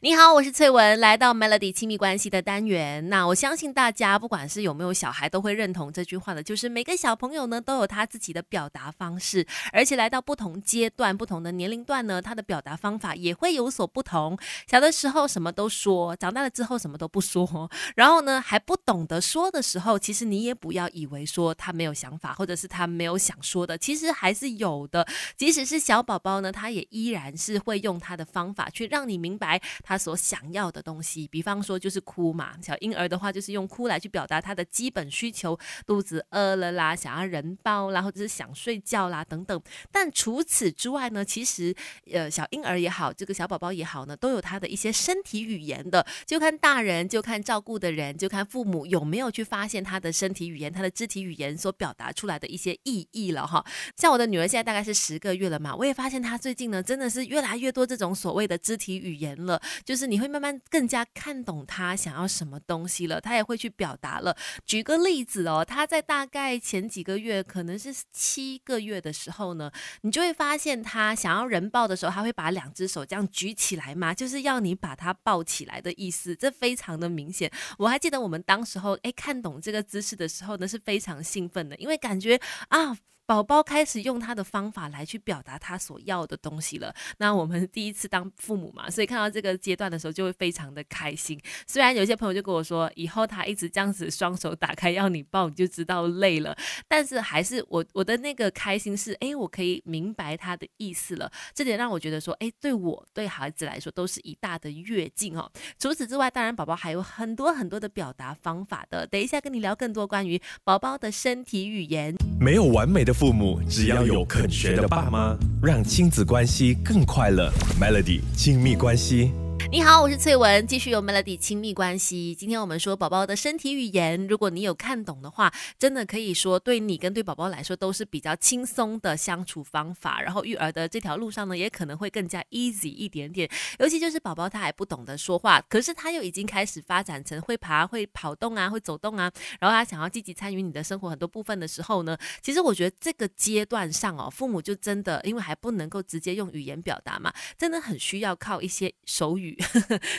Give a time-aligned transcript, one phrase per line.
[0.00, 3.08] 你好，我是翠文，来到 Melody 亲密关系的单元。
[3.08, 14.38] 那我相信大家不管是有没有小孩，都会认同这句话的，就是每个小朋友呢都有他自己的表达方式，而且来到不同阶段、不同的年龄段呢，他的表达方法也会有所不同。
[14.68, 17.68] 小的时候什么都说，长大了之后什么都不说。
[17.96, 25.04] 然后呢，还不懂得说的时候，其实你也不要以为说他没有想法，或者是他没有想说的，其实还是有的。
[25.36, 29.60] 即使是小宝宝呢，他也依然是会用他的方法去让你明白。
[29.88, 32.52] 他所想要的东西，比方说就是哭嘛。
[32.62, 39.58] 小婴儿的话，就是用哭来去表达他的基本需求，肚子饿了啦，想要人抱啦，或者是想睡觉啦等等。
[39.90, 41.74] 但除此之外呢，其实
[42.12, 46.06] 呃，小婴儿也好，这个小宝宝也好呢，都有他的一些身体语言的。
[46.26, 53.64] 就看大人，就看照顾的人，就看父母有没有去发现他的身体语言、他的肢体语言所表达出来的一些意义了哈。
[53.96, 59.58] 像我的女儿现在大概是十个月了嘛，我也发现她最近呢，真的是越来越多这种所谓的肢体语言了。
[59.84, 64.36] 就是你会慢慢更加看懂他想要什么东西了，他也会去表达了。
[64.64, 69.70] 举个例子哦，他在大概前几个月，可能是七个月的时候呢，
[70.02, 77.50] 你就会发现他想要人抱的时候，他会把两只手这样举起来嘛，就是要你把他抱起来的意思，这非常的明显。
[77.78, 82.96] 我还记得我们当时候哎看懂这个姿势的时候呢，是非常兴奋的，因为感觉啊。
[83.28, 86.94] 宝宝开始用他的方法来去表达他所要的东西了。
[87.18, 91.38] 那我们第一次当父母嘛，所以看到这个阶段的时候就会非常的开心。
[91.66, 96.56] 虽然有些朋友就跟我说，以后他一直这样子双手打开要你抱，你就知道累了。
[96.88, 101.30] 但是还是我我的那个开心是，哎，我可以明白他的意思了。
[101.52, 105.52] 这点让我觉得说，哎，对我对孩子来说都是一大的跃进哦。
[105.78, 109.06] 除此之外，当然宝宝还有很多很多的表达方法的。
[109.06, 112.14] 等一下跟你聊更多关于宝宝的身体语言。
[112.40, 113.17] 没有完美的。
[113.18, 117.52] 父母只要有肯学的爸妈，让亲子关系更快乐。
[117.80, 119.32] Melody 亲密关系。
[119.70, 122.34] 你好，我是翠文，继续有 Melody 亲密关系。
[122.34, 130.22] 今天我们说宝宝的身体语言，如果你有看懂的话，真的可以说对你跟对宝宝来说都是比较轻松的相处方法。
[130.22, 133.46] 然后育儿的这条路上呢，也可能会更加 easy 一点点。
[133.78, 139.30] 尤其就是宝宝他还不懂得说话，可是他又已经开始发展成会爬、会跑动啊、会走动啊，
[139.60, 149.57] 然后他想要积极参与你的生活很多部分的时候呢，其实我觉得这个阶段上哦，父母就真的因为还不能够直接用语言表达嘛，真的很需要靠一些手语。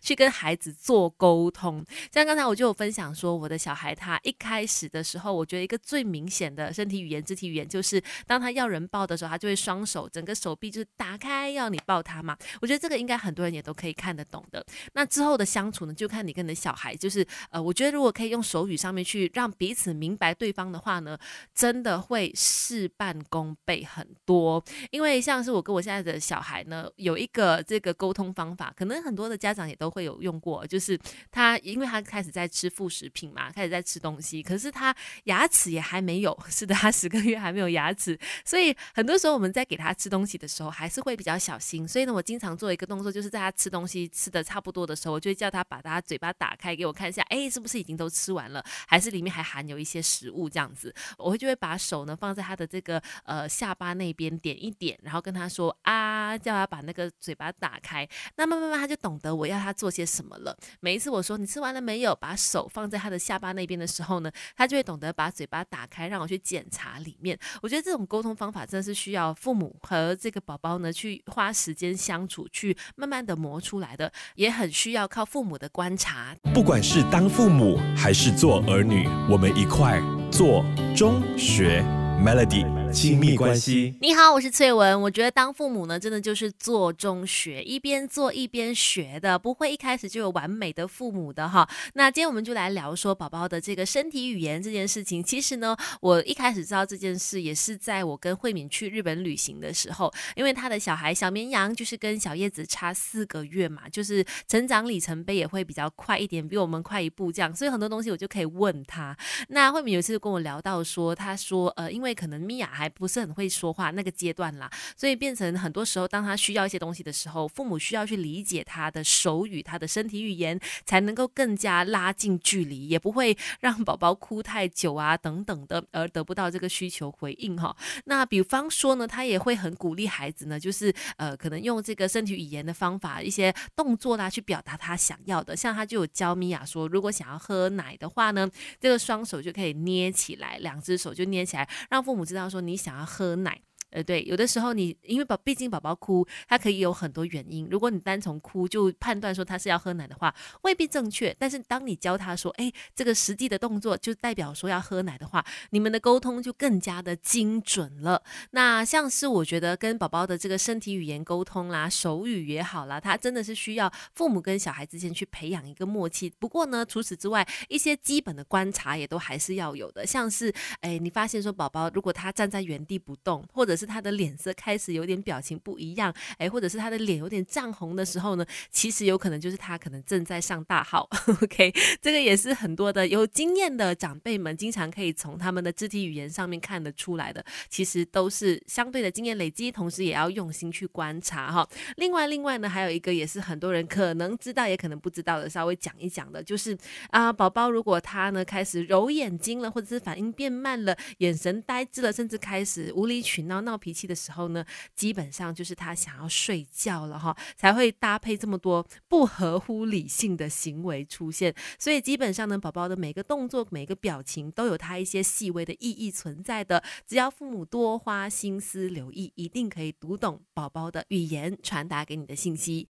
[0.00, 12.36] 去跟孩子做沟通，像刚才我就有分享说，我的小孩他一开始的时候，我觉得一个最明显的身体语言、肢体语言，就是当他要人抱的时候，他就会双手整个手臂就是打开要你抱他嘛。
[12.60, 14.64] 我觉得这个应该很多人也都可以看得懂的。
[14.94, 21.18] 那之后的相处呢，就看你跟你的小孩，就是呃，我觉得如果可以用手语上面去让彼此明白对方的话呢，
[21.54, 24.62] 真的会事半功倍很多。
[24.90, 29.56] 因为像是我跟我现在的小孩呢，有一个这个沟通方法，可能很多的家。
[29.56, 31.00] 长也都会有用过，就是
[31.30, 34.94] 他，因为他开始在吃副食品嘛，开始在吃东西，可是他
[35.24, 41.88] 牙齿也还没有， 是的，他十个月还没有牙齿，所以很多时候我们在给他吃东西的时候，还是会比较小心。
[41.88, 50.94] 所以呢，我经常做一个动作，就是在他吃东西吃的差不多的时候，我就会叫他把他嘴巴打开给我看一下，哎，是不是已经都吃完了，还是里面还含有一些食物这样子？
[51.16, 58.06] 我会就会把手呢放在他的这个呃下巴那边点一点，然后跟他说啊，叫他把那个嘴巴打开，
[58.36, 59.46] 那慢慢慢他就懂懂得我。
[59.46, 60.56] 要他做些什么了？
[60.80, 67.38] 每一次我说你吃完了没有，把手放在他的下巴那边的时候呢，他就会懂得把嘴巴打开，让我去检查里面。
[67.62, 76.36] 我觉得这种沟通方法真的是需要父母和这个宝宝呢去花时间相处，去慢慢的磨出来的，也很需要靠父母的观察。
[76.52, 80.64] 不管是当父母还是做儿女，我们一块做
[80.96, 81.82] 中学
[82.20, 82.85] Melody。
[82.92, 83.94] 亲密关系。
[84.00, 85.00] 你好，我是翠文。
[85.02, 91.68] 我觉得当父母呢，真的就是做中学，一边做一边学的，不会一开始就有完美的父母的哈。
[91.94, 95.22] 那今天我们就来聊说宝宝的这个身体语言这件事情。
[95.22, 109.16] 其实呢，我一开始知道这件事也是在我跟慧敏去日本旅行的时候，因为他的小孩小绵羊就是跟小叶子差四个月嘛，就是成长里程碑也会比较快一点，比我们快一步这样，所以很多东西我就可以问他。
[109.48, 127.74] 那慧敏有一次跟我聊到说，他说呃，因为可能米娅还不是很会说话那个阶段啦，所以变成很多时候，当他需要一些东西的时候，父母需要去理解他的手语、他的身体语言，才能够更加拉近距离，也不会 让宝宝哭太久啊等等的，而得不到这个需求回应哈。
[128.04, 135.56] 那比方说呢，他也会很鼓励孩子呢，就是呃，可能用这个身体语言的方法，一些动作啦，去表达他想要的。
[135.56, 138.48] 像他就有教米娅说，如果想要喝奶的话呢，
[138.80, 142.76] 这个双手就可以捏起来，两只手就捏起来，让父母知道说你。
[142.86, 143.62] 想要喝奶。
[143.90, 147.68] 呃，对，有的时候你因为宝，毕竟宝宝哭，他可以有很多原因。
[147.70, 151.34] 如果你单从哭就判断说他是要喝奶的话，未必正确。
[151.38, 158.22] 但是当你教他说，哎，这个实际的动作就代表说要喝奶的话，你们的沟通就更加的精准了。
[158.50, 166.32] 那像是我觉得跟宝宝的这个身体语言沟通啦，手语也好啦，他真的是需要父母跟小孩之间去培养一个默契。
[166.38, 170.04] 不过呢，除此之外，一些基本的观察也都还是要有的。
[170.04, 181.08] 像是，哎，你发现说宝宝如果他站在原地不动，或者是他的脸色开始有点表情不一样，哎，或者是他的脸有点涨红的时候呢，其实有可能就是他可能正在上大号。
[181.42, 191.68] OK，这个也是很多的有经验的长辈们经常可以从他们的肢体语言上面看得出来的，其实都是相对的经验累积，同时也要用心去观察哈。
[191.96, 196.76] 另外，另外呢，还有一个也是很多人可能知道也可能不知道的，稍微讲一讲的，就是
[197.10, 204.64] 啊，宝宝如果他呢开始揉眼睛了，或者是反应变慢了，眼神呆滞了，甚至开始无理取闹、闹脾气的时候呢，
[204.94, 211.54] 基本上就是他想要睡觉了哈，才会搭配这么多不合乎理性的行为出现。
[211.78, 216.82] 所以基本上呢，宝宝的每个动作、每个表情都有他一些细微的意义存在的。
[217.06, 222.84] 只要父母多花心思留意，一定可以读懂宝宝的语言，传达给你的信息。